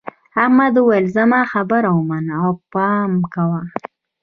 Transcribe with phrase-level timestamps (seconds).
[0.43, 3.61] احمد وویل زما خبره ومنه او پام کوه.